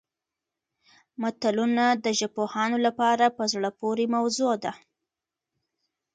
[1.21, 4.73] متلونه د ژبپوهانو لپاره په زړه پورې موضوع ده